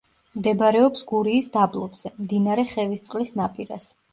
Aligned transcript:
მდებარეობს 0.37 1.03
გურიის 1.11 1.49
დაბლობზე, 1.57 2.13
მდინარე 2.23 2.67
ხევისწყლის 2.73 3.35
ნაპირას. 3.43 3.91